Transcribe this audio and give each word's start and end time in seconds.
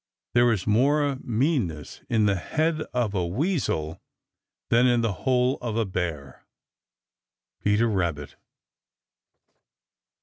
There 0.33 0.51
is 0.51 0.65
more 0.65 1.19
meanness 1.21 2.01
in 2.09 2.25
the 2.25 2.33
head 2.33 2.81
of 2.91 3.13
a 3.13 3.23
Weasel 3.27 4.01
than 4.71 4.87
in 4.87 5.01
the 5.01 5.13
whole 5.13 5.59
of 5.61 5.77
a 5.77 5.85
Bear. 5.85 6.43
Peter 7.63 7.87
Rabbit. 7.87 8.35